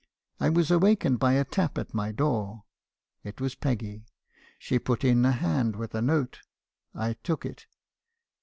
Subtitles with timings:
[0.39, 2.63] I was awakened by a tap at my door.
[3.23, 4.07] It was Peggy:
[4.57, 6.39] she put in a hand with a note.
[6.95, 7.67] I took it.